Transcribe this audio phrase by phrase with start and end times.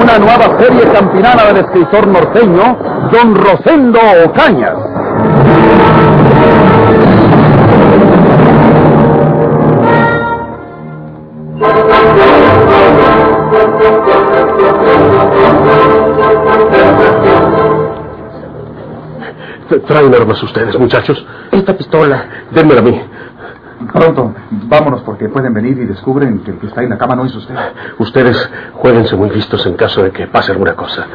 [0.00, 2.78] Una nueva serie campinana del escritor norteño,
[3.10, 4.78] Don Rosendo Ocañas.
[19.86, 21.26] Traen armas ustedes, muchachos.
[21.50, 22.24] Esta pistola.
[22.52, 23.02] Denmela a mí.
[23.92, 27.24] Pronto, vámonos porque pueden venir y descubren que el que está en la cama no
[27.24, 27.54] es usted.
[27.98, 31.06] Ustedes jueguense muy listos en caso de que pase alguna cosa.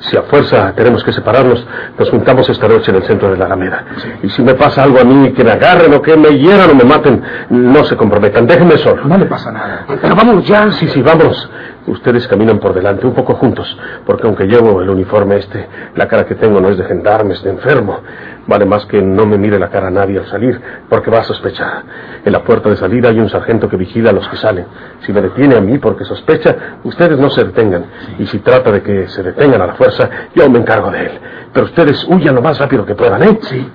[0.00, 1.64] Si a fuerza tenemos que separarnos,
[1.96, 3.84] nos juntamos esta noche en el centro de la Alameda.
[4.22, 6.74] Y si me pasa algo a mí, que me agarren o que me hieran o
[6.74, 8.46] me maten, no se comprometan.
[8.46, 9.04] Déjenme solo.
[9.04, 9.84] No le pasa nada.
[9.86, 10.72] Pero vamos ya.
[10.72, 11.48] Sí, sí, vamos.
[11.86, 16.26] Ustedes caminan por delante, un poco juntos, porque aunque llevo el uniforme este, la cara
[16.26, 18.00] que tengo no es de gendarme, es de enfermo.
[18.48, 21.24] Vale más que no me mire la cara a nadie al salir, porque va a
[21.24, 21.82] sospechar.
[22.24, 24.64] En la puerta de salida hay un sargento que vigila a los que salen.
[25.00, 27.84] Si me detiene a mí porque sospecha, ustedes no se detengan.
[28.18, 31.20] Y si trata de que se detengan a la fuerza, yo me encargo de él.
[31.52, 33.38] Pero ustedes huyan lo más rápido que puedan, ¿eh?
[33.42, 33.70] Sí,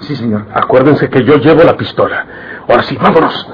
[0.00, 0.44] sí, señor.
[0.52, 2.26] Acuérdense que yo llevo la pistola.
[2.68, 3.48] Ahora sí, vámonos.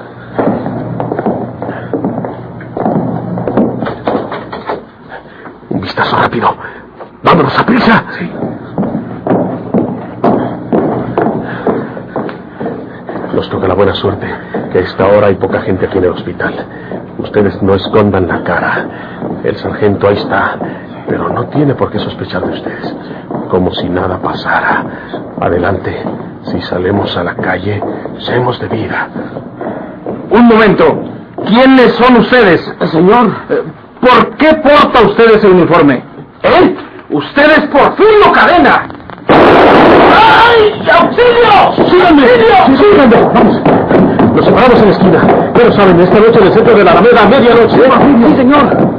[5.69, 6.57] Un vistazo rápido.
[7.21, 8.05] Vámonos a prisa.
[8.17, 8.31] Sí.
[13.43, 14.25] Nos toca la buena suerte
[14.71, 16.65] que a esta hora hay poca gente aquí en el hospital.
[17.17, 18.85] Ustedes no escondan la cara.
[19.43, 20.55] El sargento ahí está,
[21.09, 22.95] pero no tiene por qué sospechar de ustedes.
[23.49, 24.85] Como si nada pasara.
[25.41, 26.03] Adelante.
[26.43, 27.83] Si salemos a la calle,
[28.19, 29.09] seamos de vida.
[30.29, 31.03] Un momento.
[31.45, 32.73] ¿Quiénes son ustedes?
[32.91, 33.29] Señor.
[33.49, 33.61] Eh,
[33.99, 36.01] ¿Por qué porta usted ese uniforme?
[36.43, 36.75] ¿Eh?
[37.09, 38.87] Usted es Porfirio Cadena.
[40.13, 40.73] ¡Ay!
[40.91, 41.89] ¡Auxilio!
[41.89, 42.23] ¡Síganme!
[42.67, 43.15] Sí, síganme!
[43.33, 43.61] ¡Vamos!
[44.35, 45.27] Nos separamos en la esquina.
[45.53, 47.75] Pero saben, esta noche en el centro de la Alameda a medianoche.
[47.75, 48.92] Sí, señor.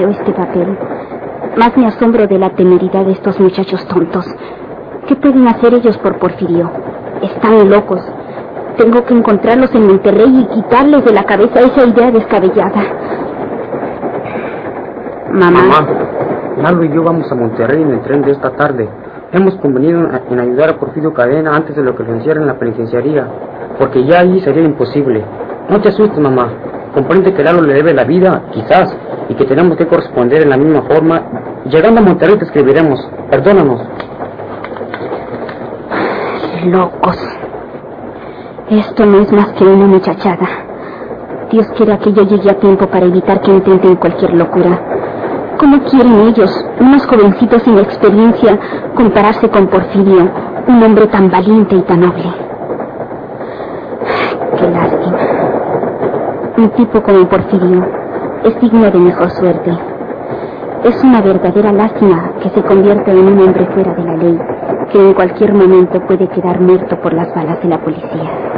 [0.00, 0.76] Leo este papel,
[1.56, 4.24] más me asombro de la temeridad de estos muchachos tontos.
[5.06, 6.70] ¿Qué pueden hacer ellos por Porfirio?
[7.22, 8.00] Están locos.
[8.76, 12.82] Tengo que encontrarlos en Monterrey y quitarles de la cabeza esa idea descabellada.
[15.32, 15.62] Mamá.
[15.62, 15.86] Mamá,
[16.62, 18.88] Lalo y yo vamos a Monterrey en el tren de esta tarde.
[19.32, 20.00] Hemos convenido
[20.30, 23.26] en- ayudar a Porfirio Cadena antes de lo que lo encierren en la penitenciaría,
[23.78, 25.24] porque ya allí sería imposible.
[25.68, 26.48] No te asustes, mamá.
[26.94, 28.96] Comprende que Lalo le debe la vida, quizás,
[29.28, 31.22] y que tenemos que corresponder en la misma forma.
[31.66, 33.08] Llegando a Monterrey te escribiremos.
[33.30, 33.80] Perdónanos.
[36.66, 37.16] Locos.
[38.70, 40.46] Esto no es más que una muchachada.
[41.50, 44.80] Dios quiera que yo llegue a tiempo para evitar que intenten cualquier locura.
[45.58, 48.58] ¿Cómo quieren ellos, unos jovencitos sin experiencia,
[48.94, 50.30] compararse con Porfirio,
[50.68, 52.32] un hombre tan valiente y tan noble?
[54.56, 55.39] Qué lástima.
[56.60, 57.86] Un tipo como Porfirio
[58.44, 59.70] es digno de mejor suerte.
[60.84, 64.38] Es una verdadera lástima que se convierta en un hombre fuera de la ley,
[64.92, 68.49] que en cualquier momento puede quedar muerto por las balas de la policía.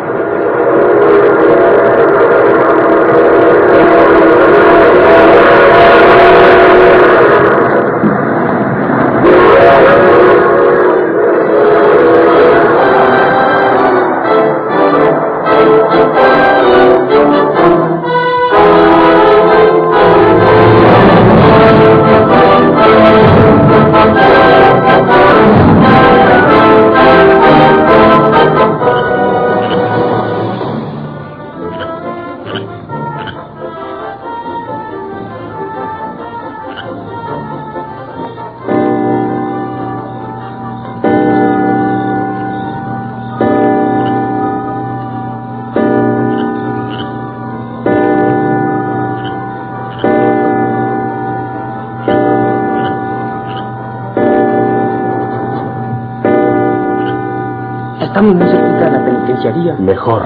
[58.13, 59.75] Estamos muy cerquita de la penitenciaría.
[59.77, 60.23] Mejor.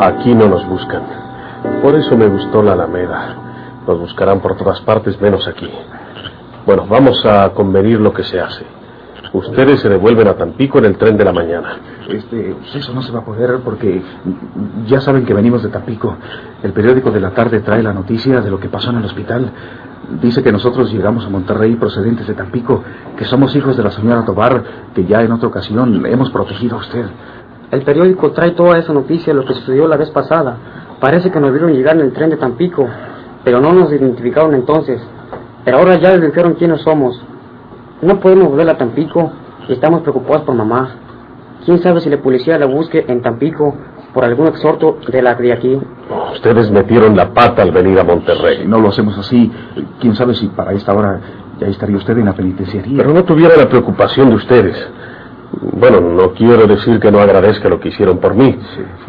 [0.00, 1.02] Aquí no nos buscan.
[1.80, 3.36] Por eso me gustó la Alameda.
[3.86, 5.70] Nos buscarán por todas partes menos aquí.
[6.66, 8.64] Bueno, vamos a convenir lo que se hace.
[9.32, 11.76] Ustedes se devuelven a Tampico en el tren de la mañana.
[12.08, 14.02] Este, pues eso no se va a poder porque
[14.88, 16.16] ya saben que venimos de Tampico.
[16.60, 19.52] El periódico de la tarde trae la noticia de lo que pasó en el hospital.
[20.22, 22.82] Dice que nosotros llegamos a Monterrey procedentes de Tampico,
[23.16, 24.62] que somos hijos de la señora Tobar,
[24.94, 27.06] que ya en otra ocasión hemos protegido a usted.
[27.72, 30.56] El periódico trae toda esa noticia, lo que sucedió la vez pasada.
[31.00, 32.86] Parece que nos vieron llegar en el tren de Tampico,
[33.42, 35.02] pero no nos identificaron entonces.
[35.64, 37.20] Pero ahora ya les dijeron quiénes somos.
[38.00, 39.32] No podemos volver a Tampico
[39.68, 40.90] y estamos preocupados por mamá.
[41.64, 43.74] ¿Quién sabe si la policía la busque en Tampico
[44.16, 45.78] por algún exhorto de la de aquí?
[46.32, 48.60] Ustedes metieron la pata al venir a Monterrey.
[48.62, 49.52] Si no lo hacemos así,
[50.00, 51.20] quién sabe si para esta hora
[51.60, 52.96] ya estaría usted en la penitenciaría.
[52.96, 54.88] Pero no tuviera la preocupación de ustedes.
[55.72, 58.58] Bueno, no quiero decir que no agradezca lo que hicieron por mí,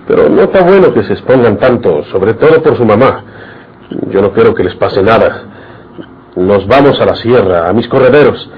[0.06, 3.24] pero no está bueno que se expongan tanto, sobre todo por su mamá.
[4.10, 5.44] Yo no quiero que les pase nada.
[6.36, 8.50] Nos vamos a la sierra, a mis correderos,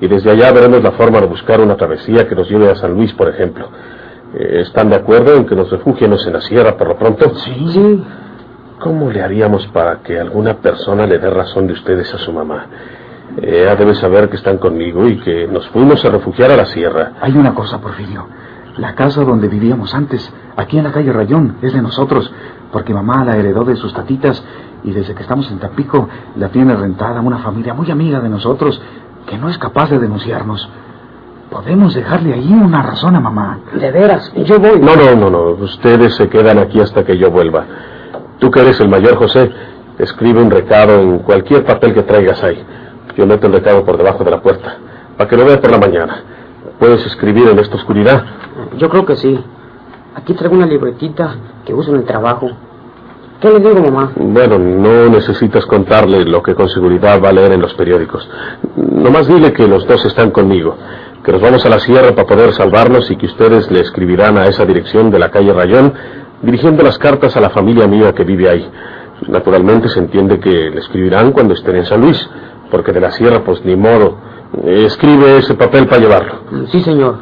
[0.00, 2.94] y desde allá veremos la forma de buscar una travesía que nos lleve a San
[2.94, 3.68] Luis, por ejemplo.
[4.34, 7.34] Eh, ¿Están de acuerdo en que nos refugiemos en la sierra por lo pronto?
[7.36, 7.66] Sí.
[7.70, 8.04] sí.
[8.80, 12.66] ¿Cómo le haríamos para que alguna persona le dé razón de ustedes a su mamá?
[13.42, 17.12] Ella debe saber que están conmigo y que nos fuimos a refugiar a la sierra.
[17.20, 18.26] Hay una cosa, Porfirio.
[18.76, 22.32] La casa donde vivíamos antes, aquí en la calle Rayón, es de nosotros,
[22.72, 24.42] porque mamá la heredó de sus tatitas
[24.84, 28.80] y desde que estamos en Tapico la tiene rentada una familia muy amiga de nosotros
[29.26, 30.68] que no es capaz de denunciarnos.
[31.50, 33.60] Podemos dejarle ahí una razón a mamá.
[33.72, 34.78] De veras, yo voy.
[34.80, 35.42] No, no, no, no.
[35.64, 37.64] Ustedes se quedan aquí hasta que yo vuelva.
[38.38, 39.50] Tú que eres el mayor, José,
[39.98, 42.62] escribe un recado en cualquier papel que traigas ahí.
[43.16, 44.76] Yo meto el recado por debajo de la puerta,
[45.16, 46.22] para que lo vea por la mañana.
[46.78, 48.24] ¿Puedes escribir en esta oscuridad?
[48.76, 49.42] Yo creo que sí.
[50.14, 51.34] Aquí traigo una libretita
[51.64, 52.50] que uso en el trabajo.
[53.40, 54.12] ¿Qué le digo, mamá?
[54.16, 58.28] Bueno, no necesitas contarle lo que con seguridad va a leer en los periódicos.
[58.76, 60.76] Nomás dile que los dos están conmigo,
[61.24, 64.46] que nos vamos a la sierra para poder salvarnos y que ustedes le escribirán a
[64.46, 65.92] esa dirección de la calle Rayón,
[66.42, 68.70] dirigiendo las cartas a la familia mía que vive ahí.
[69.26, 72.28] Naturalmente se entiende que le escribirán cuando estén en San Luis
[72.70, 74.18] porque de la sierra, pues ni modo.
[74.64, 76.66] Escribe ese papel para llevarlo.
[76.70, 77.18] Sí, señor.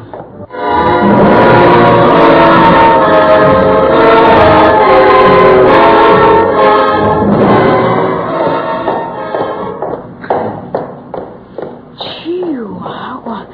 [11.97, 13.45] Chihuahua.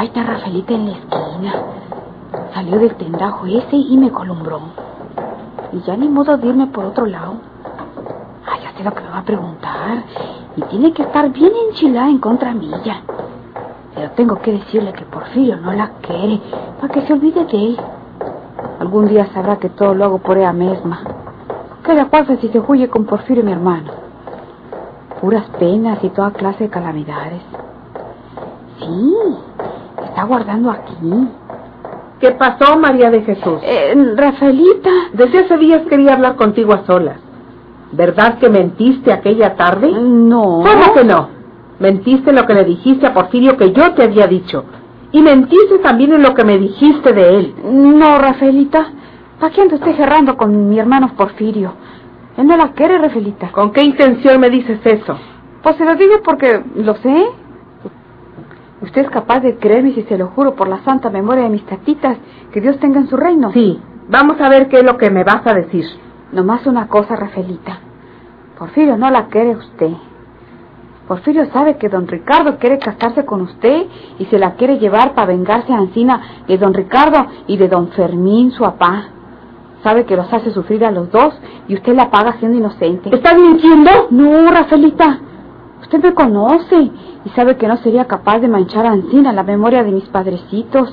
[0.00, 1.52] Ahí está Rafaelita en la esquina.
[2.54, 4.60] Salió del tendajo ese y me columbró.
[5.74, 7.34] Y ya ni modo de irme por otro lado.
[8.46, 10.04] Ay, ya sé lo que me va a preguntar
[10.56, 13.02] y tiene que estar bien enchilada en contra mía.
[13.94, 16.40] Pero tengo que decirle que Porfirio no la quiere
[16.80, 17.80] para que se olvide de él.
[18.78, 21.02] Algún día sabrá que todo lo hago por ella misma.
[21.84, 23.92] ¿Qué le pasa si se huye con Porfirio mi hermano?
[25.20, 27.42] Puras penas y toda clase de calamidades.
[28.78, 29.14] Sí,
[30.10, 30.94] está guardando aquí.
[32.20, 33.60] ¿Qué pasó, María de Jesús?
[33.62, 34.90] Eh, Rafaelita.
[35.14, 37.16] Desde hace días quería hablar contigo a solas.
[37.92, 39.90] ¿Verdad que mentiste aquella tarde?
[39.90, 40.62] No.
[40.62, 41.28] ¿Cómo que no?
[41.78, 44.64] Mentiste en lo que le dijiste a Porfirio que yo te había dicho.
[45.12, 47.54] Y mentiste también en lo que me dijiste de él.
[47.64, 48.92] No, Rafaelita.
[49.40, 51.72] ¿Para qué ando usted gerrando con mi hermano Porfirio?
[52.36, 53.50] Él no la quiere, Rafaelita.
[53.50, 55.16] ¿Con qué intención me dices eso?
[55.62, 57.26] Pues se lo digo porque lo sé.
[58.82, 61.66] ¿Usted es capaz de creerme si se lo juro por la santa memoria de mis
[61.66, 62.16] tatitas
[62.52, 63.52] que Dios tenga en su reino?
[63.52, 63.80] Sí.
[64.08, 65.84] Vamos a ver qué es lo que me vas a decir.
[66.32, 67.78] Nomás una cosa, Rafaelita.
[68.58, 69.90] Porfirio no la quiere usted.
[71.06, 73.86] Porfirio sabe que don Ricardo quiere casarse con usted
[74.18, 77.88] y se la quiere llevar para vengarse a Ancina de don Ricardo y de don
[77.88, 79.08] Fermín, su papá.
[79.82, 81.34] Sabe que los hace sufrir a los dos
[81.68, 83.14] y usted la paga siendo inocente.
[83.14, 83.90] ¿Estás mintiendo?
[84.10, 85.20] No, Rafaelita.
[85.82, 86.90] Usted me conoce
[87.24, 90.92] y sabe que no sería capaz de manchar a Ancina la memoria de mis padrecitos.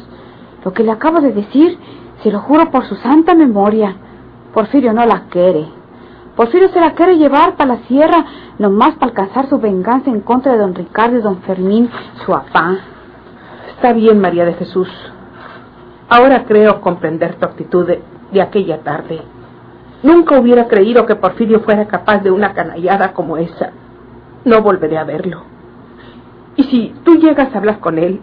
[0.63, 1.77] Lo que le acabo de decir,
[2.23, 3.95] se lo juro por su santa memoria.
[4.53, 5.67] Porfirio no la quiere.
[6.35, 8.25] Porfirio se la quiere llevar para la sierra,
[8.59, 11.89] nomás para alcanzar su venganza en contra de don Ricardo y don Fermín,
[12.25, 12.77] su papá.
[13.69, 14.89] Está bien, María de Jesús.
[16.09, 18.01] Ahora creo comprender tu actitud de,
[18.31, 19.21] de aquella tarde.
[20.03, 23.71] Nunca hubiera creído que Porfirio fuera capaz de una canallada como esa.
[24.47, 25.43] No volveré a verlo.
[26.55, 28.21] Y si tú llegas a hablar con él,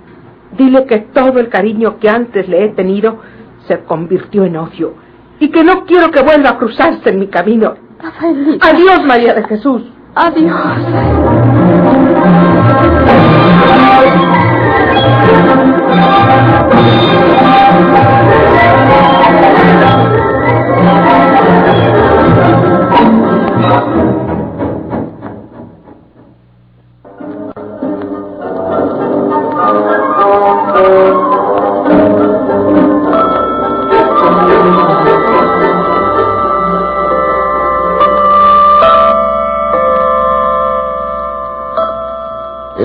[0.56, 3.18] dile que todo el cariño que antes le he tenido
[3.68, 4.94] se convirtió en odio
[5.38, 7.74] y que no quiero que vuelva a cruzarse en mi camino.
[8.00, 8.66] Rafaelita.
[8.66, 9.82] Adiós, María de Jesús.
[10.14, 10.54] Adiós.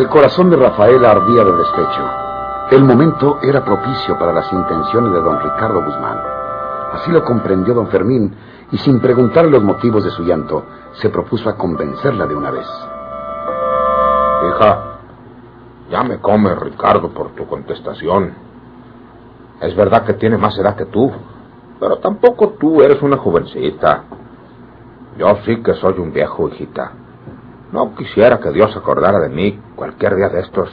[0.10, 2.10] Corazón de Rafael ardía de despecho.
[2.72, 6.20] El momento era propicio para las intenciones de don Ricardo Guzmán.
[6.94, 8.36] Así lo comprendió don Fermín
[8.72, 12.68] y sin preguntarle los motivos de su llanto, se propuso a convencerla de una vez.
[14.48, 14.84] Hija,
[15.90, 18.34] ya me come Ricardo por tu contestación.
[19.62, 21.12] Es verdad que tiene más edad que tú,
[21.80, 24.04] pero tampoco tú eres una jovencita.
[25.18, 26.92] Yo sí que soy un viejo, hijita.
[27.72, 30.70] No quisiera que Dios acordara de mí cualquier día de estos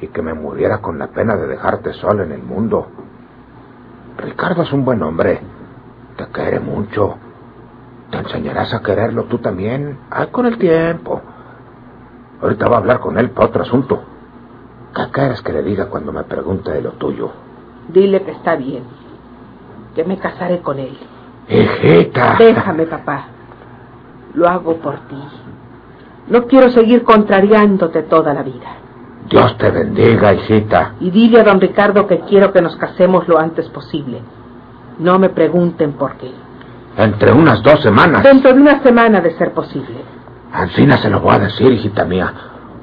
[0.00, 2.88] y que me muriera con la pena de dejarte sola en el mundo.
[4.18, 5.40] Ricardo es un buen hombre.
[6.16, 7.16] Te quiere mucho.
[8.10, 9.98] Te enseñarás a quererlo tú también.
[10.10, 11.20] Ay, con el tiempo.
[12.42, 14.02] Ahorita voy a hablar con él para otro asunto.
[14.94, 17.30] ¿Qué quieres que le diga cuando me pregunte de lo tuyo?
[17.88, 18.84] Dile que está bien.
[19.94, 20.98] Que me casaré con él.
[21.48, 22.36] Hijita.
[22.38, 23.26] Déjame, papá.
[24.34, 25.22] Lo hago por ti.
[26.28, 28.76] No quiero seguir contrariándote toda la vida.
[29.28, 30.94] Dios te bendiga, hijita.
[31.00, 34.20] Y dile a don Ricardo que quiero que nos casemos lo antes posible.
[34.98, 36.30] No me pregunten por qué.
[36.96, 38.22] Entre unas dos semanas.
[38.22, 40.04] Dentro de una semana de ser posible.
[40.52, 42.32] Ancina se lo voy a decir, hijita mía.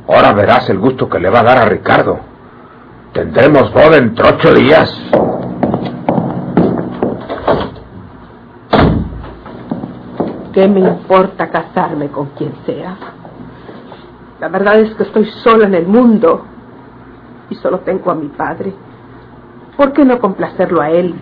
[0.07, 2.19] Ahora verás el gusto que le va a dar a Ricardo.
[3.13, 4.91] Tendremos boda entre ocho días.
[10.53, 12.97] ¿Qué me importa casarme con quien sea?
[14.39, 16.45] La verdad es que estoy sola en el mundo
[17.49, 18.73] y solo tengo a mi padre.
[19.75, 21.13] ¿Por qué no complacerlo a él?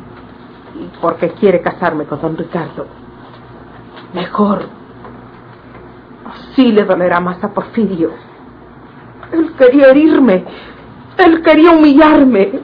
[0.75, 2.86] Y porque quiere casarme con don Ricardo.
[4.13, 4.63] Mejor.
[6.25, 8.12] Así le dolerá más a Porfirio.
[9.31, 10.45] Él quería herirme.
[11.17, 12.59] Él quería humillarme.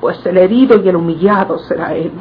[0.00, 2.12] Pues el herido y el humillado será él.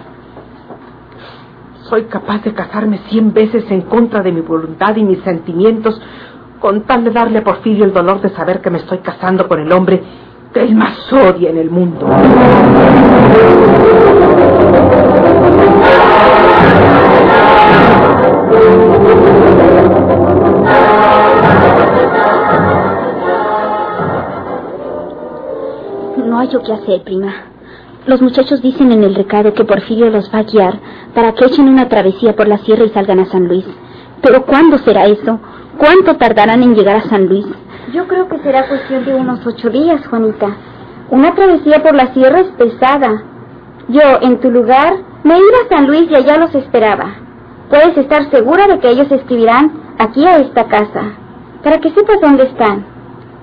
[1.83, 5.99] Soy capaz de casarme cien veces en contra de mi voluntad y mis sentimientos
[6.59, 9.59] con tal de darle a Porfirio el dolor de saber que me estoy casando con
[9.59, 10.01] el hombre
[10.53, 12.07] que él más odia en el mundo.
[26.17, 27.33] No hay yo qué hacer, prima.
[28.05, 30.79] Los muchachos dicen en el recado que Porfirio los va a guiar
[31.13, 33.65] para que echen una travesía por la sierra y salgan a San Luis.
[34.21, 35.39] Pero ¿cuándo será eso?
[35.79, 37.45] ¿Cuánto tardarán en llegar a San Luis?
[37.93, 40.57] Yo creo que será cuestión de unos ocho días, Juanita.
[41.09, 43.23] Una travesía por la sierra es pesada.
[43.87, 47.15] Yo, en tu lugar, me iba a San Luis y allá los esperaba.
[47.69, 51.13] Puedes estar segura de que ellos escribirán aquí a esta casa,
[51.63, 52.85] para que sepas dónde están.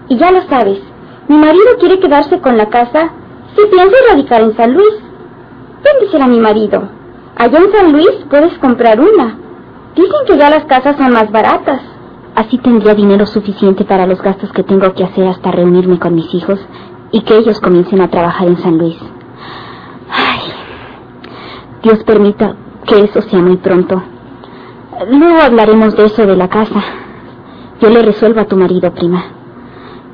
[0.09, 0.81] Y ya lo sabes,
[1.29, 3.13] mi marido quiere quedarse con la casa
[3.57, 4.95] si piensa radicar en San Luis.
[5.83, 6.87] Véndesela a mi marido.
[7.35, 9.39] Allá en San Luis puedes comprar una.
[9.95, 11.81] Dicen que ya las casas son más baratas.
[12.37, 16.33] Así tendría dinero suficiente para los gastos que tengo que hacer hasta reunirme con mis
[16.35, 16.61] hijos
[17.11, 18.99] y que ellos comiencen a trabajar en San Luis.
[20.11, 20.41] Ay,
[21.83, 24.03] Dios permita que eso sea muy pronto.
[25.11, 26.83] Luego hablaremos de eso de la casa.
[27.81, 29.25] Yo le resuelvo a tu marido, prima.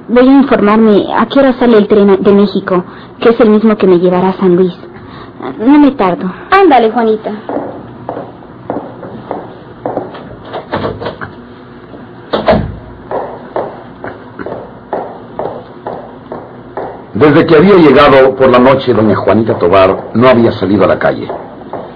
[0.09, 2.85] Voy a informarme a qué hora sale el tren de México,
[3.19, 4.77] que es el mismo que me llevará a San Luis.
[5.59, 6.31] No me tardo.
[6.51, 7.33] Ándale, Juanita.
[17.23, 20.99] Desde que había llegado por la noche doña Juanita Tobar no había salido a la
[20.99, 21.31] calle.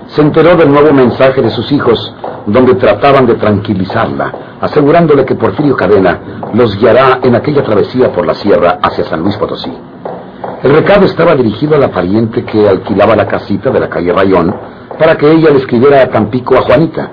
[0.07, 2.15] Se enteró del nuevo mensaje de sus hijos,
[2.47, 6.21] donde trataban de tranquilizarla, asegurándole que Porfirio Cadena
[6.55, 9.73] los guiará en aquella travesía por la sierra hacia San Luis Potosí.
[10.63, 14.55] El recado estaba dirigido a la pariente que alquilaba la casita de la calle Rayón
[14.97, 17.11] para que ella le escribiera a Tampico a Juanita,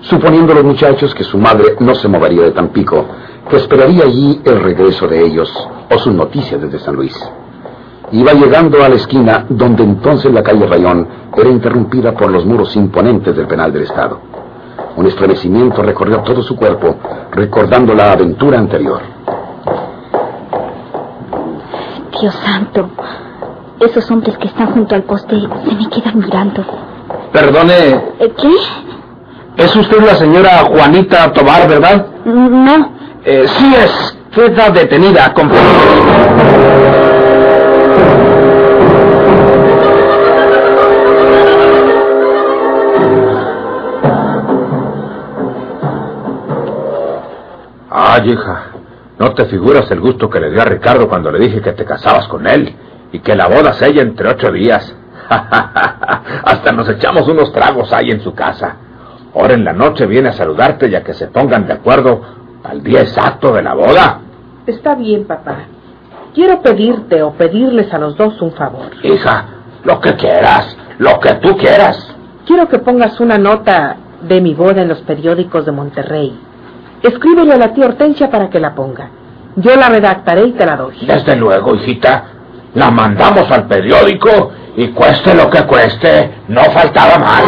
[0.00, 3.04] suponiendo los muchachos que su madre no se movería de Tampico,
[3.48, 5.52] que esperaría allí el regreso de ellos
[5.88, 7.14] o sus noticias desde San Luis.
[8.12, 12.74] Iba llegando a la esquina donde entonces la calle Rayón era interrumpida por los muros
[12.76, 14.20] imponentes del penal del Estado.
[14.96, 16.96] Un estremecimiento recorrió todo su cuerpo,
[17.32, 19.00] recordando la aventura anterior.
[22.20, 22.88] Dios santo,
[23.80, 26.64] esos hombres que están junto al poste se me quedan mirando.
[27.32, 27.74] Perdone,
[28.20, 29.64] ¿Eh, ¿Qué?
[29.64, 32.06] es usted la señora Juanita Tobar, ¿verdad?
[32.24, 32.92] No,
[33.24, 34.18] Eh, sí es.
[34.32, 35.48] Queda detenida con...
[47.90, 48.62] Ay, hija,
[49.18, 51.84] no te figuras el gusto que le dio a Ricardo cuando le dije que te
[51.84, 52.74] casabas con él
[53.12, 54.94] y que la boda sella entre ocho días.
[55.28, 58.76] Hasta nos echamos unos tragos ahí en su casa.
[59.34, 62.20] Ahora en la noche viene a saludarte ya que se pongan de acuerdo
[62.62, 64.20] al día exacto de la boda.
[64.66, 65.66] Está bien, papá.
[66.34, 68.90] Quiero pedirte o pedirles a los dos un favor.
[69.02, 69.44] Hija,
[69.84, 72.14] lo que quieras, lo que tú quieras.
[72.46, 76.36] Quiero que pongas una nota de mi boda en los periódicos de Monterrey.
[77.02, 79.10] Escríbele a la tía Hortensia para que la ponga.
[79.56, 80.96] Yo la redactaré y te la doy.
[81.06, 82.24] Desde luego, hijita.
[82.74, 87.44] La mandamos al periódico y cueste lo que cueste, no faltaba más.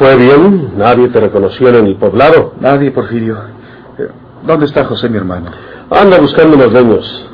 [0.00, 0.78] Fue bien?
[0.78, 2.54] ¿Nadie te reconoció en el poblado?
[2.58, 3.36] Nadie, Porfirio.
[3.98, 4.08] Eh,
[4.46, 5.50] ¿Dónde está José, mi hermano?
[5.90, 7.26] Anda buscando unos leños.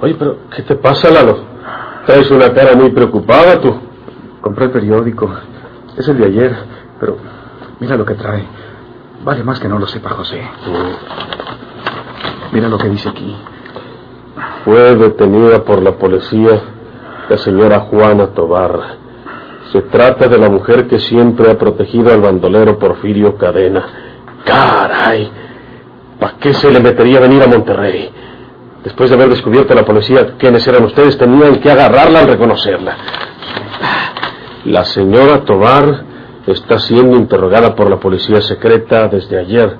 [0.00, 1.40] Oye, pero ¿qué te pasa, Lalo?
[2.06, 3.74] Traes una cara muy preocupada tú.
[4.40, 5.30] Compré el periódico.
[5.94, 6.56] Es el de ayer,
[6.98, 7.18] pero
[7.80, 8.46] mira lo que trae.
[9.22, 10.40] Vale más que no lo sepa José.
[12.50, 13.36] Mira lo que dice aquí.
[14.64, 16.62] Fue detenida por la policía
[17.28, 19.03] la señora Juana Tobar.
[19.72, 23.84] Se trata de la mujer que siempre ha protegido al bandolero Porfirio Cadena.
[24.44, 25.30] ¡Caray!
[26.20, 28.10] ¿Para qué se le metería venir a Monterrey?
[28.84, 32.96] Después de haber descubierto a la policía quiénes eran ustedes, tenían que agarrarla al reconocerla.
[34.66, 36.04] La señora Tobar
[36.46, 39.76] está siendo interrogada por la policía secreta desde ayer,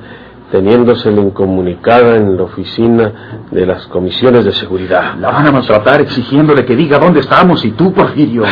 [0.50, 5.16] teniéndosela incomunicada en la oficina de las comisiones de seguridad.
[5.18, 8.44] La van a maltratar exigiéndole que diga dónde estamos y tú, Porfirio.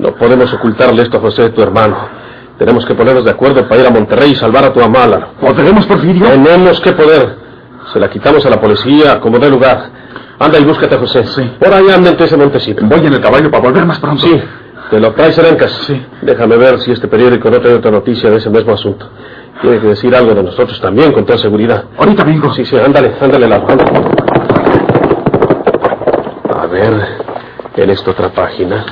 [0.00, 2.08] No podemos ocultarle esto a José, tu hermano.
[2.56, 5.26] Tenemos que ponernos de acuerdo para ir a Monterrey y salvar a tu mamá, Lalo.
[5.38, 6.26] ¿Podremos, Porfirio?
[6.26, 7.36] Tenemos que poder.
[7.92, 9.90] Se la quitamos a la policía como dé lugar.
[10.38, 11.24] Anda y búscate a José.
[11.24, 11.52] Sí.
[11.60, 12.82] Por ahí anda entre ese montecito.
[12.86, 14.22] Voy en el caballo para volver más pronto.
[14.22, 14.40] Sí.
[14.88, 15.70] ¿Te lo traes, Erencas?
[15.86, 16.02] Sí.
[16.22, 19.06] Déjame ver si este periódico no tiene otra noticia de ese mismo asunto.
[19.60, 21.84] Tiene que decir algo de nosotros también, con toda seguridad.
[21.98, 22.54] Ahorita vengo.
[22.54, 23.84] Sí, sí, ándale, ándale, ándale.
[26.58, 27.06] A ver,
[27.76, 28.86] en esta otra página.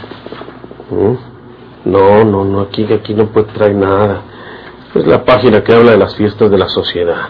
[0.90, 1.90] ¿Mm?
[1.90, 4.22] No, no, no, aquí, aquí no puede traer nada.
[4.94, 7.28] Es la página que habla de las fiestas de la sociedad.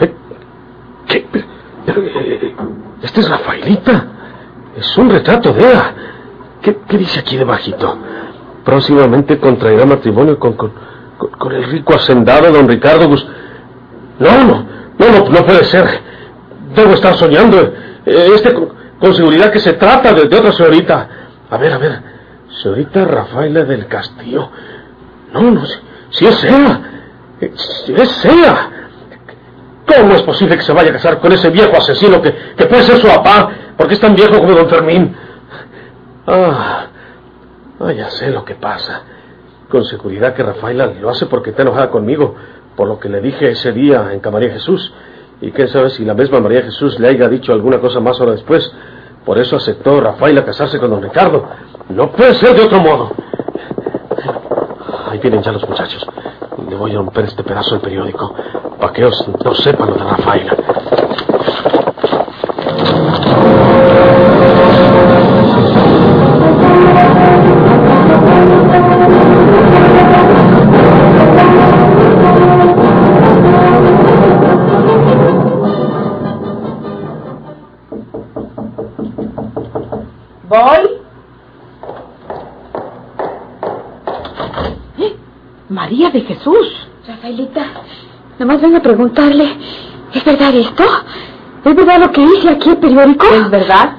[0.00, 0.14] Eh,
[1.08, 1.26] ¿Qué?
[1.86, 2.02] Pero,
[3.02, 4.06] esta es Rafaelita.
[4.76, 5.94] Es un retrato de ella.
[6.62, 7.98] ¿Qué, dice aquí debajito?
[8.64, 10.72] Próximamente contraerá matrimonio con, con,
[11.18, 13.26] con, el rico hacendado don Ricardo Gus...
[14.18, 14.66] No, no,
[14.98, 15.86] no, no, no puede ser.
[16.74, 17.58] Debo estar soñando.
[18.06, 21.08] Eh, Este, con, seguridad que se trata de otra señorita.
[21.50, 22.13] A ver, a ver.
[22.62, 24.48] Señorita Rafaela del Castillo.
[25.32, 25.78] No, no, si,
[26.10, 26.80] si es ella.
[27.40, 28.70] Eh, Si es ella.
[29.86, 32.82] ¿Cómo es posible que se vaya a casar con ese viejo asesino que, que puede
[32.82, 33.50] ser su papá?
[33.76, 35.14] Porque es tan viejo como don Fermín.
[36.26, 36.86] Ah,
[37.80, 39.02] ah, ya sé lo que pasa.
[39.68, 42.34] Con seguridad que Rafaela lo hace porque está enojada conmigo,
[42.76, 44.92] por lo que le dije ese día en Camaría Jesús.
[45.40, 48.32] Y quién sabe si la misma María Jesús le haya dicho alguna cosa más ahora
[48.32, 48.72] después.
[49.24, 51.46] Por eso aceptó Rafaela casarse con don Ricardo.
[51.88, 53.12] No puede ser de otro modo.
[55.10, 56.06] Ahí vienen ya los muchachos.
[56.68, 58.34] Le voy a romper este pedazo del periódico
[58.78, 60.56] para que ellos no sepan lo de Rafaela.
[88.64, 89.56] Vengo a preguntarle,
[90.12, 90.84] ¿es verdad esto?
[91.64, 93.26] ¿Es verdad lo que dice aquí el periódico?
[93.26, 93.96] ¿Es verdad?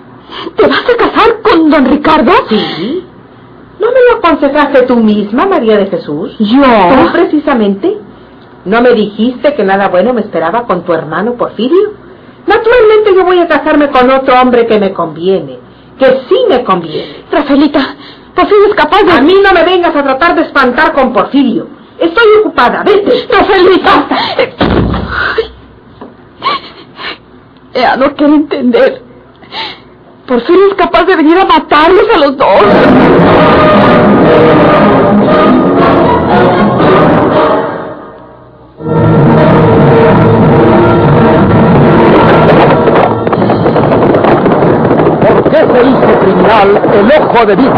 [0.56, 2.32] ¿Te vas a casar con don Ricardo?
[2.49, 3.04] Sí.
[3.80, 6.36] ¿No me lo aconsejaste tú misma, María de Jesús?
[6.39, 6.62] ¿Yo?
[6.62, 7.97] ¿Tú precisamente?
[8.65, 11.93] ¿No me dijiste que nada bueno me esperaba con tu hermano Porfirio?
[12.47, 15.60] Naturalmente yo voy a casarme con otro hombre que me conviene,
[15.99, 17.25] que sí me conviene.
[17.32, 17.95] Rafaelita,
[18.34, 19.12] Porfirio es capaz de...
[19.12, 21.67] A mí no me vengas a tratar de espantar con Porfirio.
[21.99, 23.27] Estoy ocupada, vete.
[23.31, 24.17] No, feliz, basta.
[27.73, 29.01] Ella no quiere entender.
[30.27, 32.62] Por fin es capaz de venir a matarlos a los dos.
[45.21, 47.73] ¿Por qué se hizo criminal el ojo de Dios?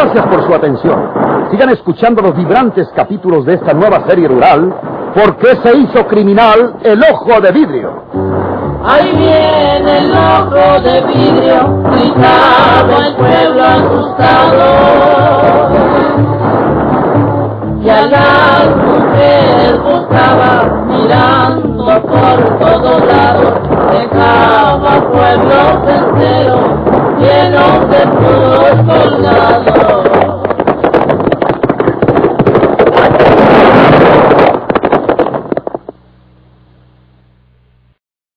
[0.00, 1.10] Gracias por su atención.
[1.50, 4.72] Sigan escuchando los vibrantes capítulos de esta nueva serie rural,
[5.14, 8.04] ¿Por qué se hizo criminal el ojo de vidrio?
[8.84, 14.64] Ahí viene el ojo de vidrio, gritaba el pueblo asustado.
[17.82, 23.54] Y a las mujeres buscaba, mirando por todos lados,
[23.90, 30.07] dejaba pueblos enteros llenos de puros colgados.